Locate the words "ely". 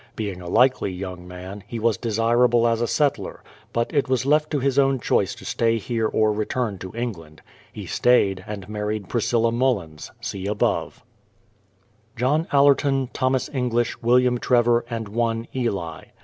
15.55-16.05